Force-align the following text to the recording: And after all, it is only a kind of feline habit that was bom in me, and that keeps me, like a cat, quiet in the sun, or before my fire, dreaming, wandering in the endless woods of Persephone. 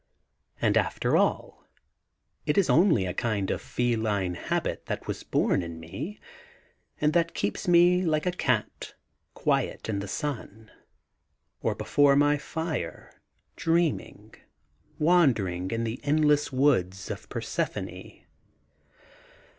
And 0.63 0.77
after 0.77 1.15
all, 1.15 1.67
it 2.47 2.57
is 2.57 2.71
only 2.71 3.05
a 3.05 3.13
kind 3.13 3.51
of 3.51 3.61
feline 3.61 4.33
habit 4.33 4.87
that 4.87 5.05
was 5.05 5.21
bom 5.21 5.61
in 5.61 5.79
me, 5.79 6.19
and 6.99 7.13
that 7.13 7.35
keeps 7.35 7.67
me, 7.67 8.01
like 8.01 8.25
a 8.25 8.31
cat, 8.31 8.95
quiet 9.35 9.87
in 9.87 9.99
the 9.99 10.07
sun, 10.07 10.71
or 11.61 11.75
before 11.75 12.15
my 12.15 12.39
fire, 12.39 13.21
dreaming, 13.55 14.33
wandering 14.97 15.69
in 15.69 15.83
the 15.83 15.99
endless 16.03 16.51
woods 16.51 17.11
of 17.11 17.29
Persephone. 17.29 18.23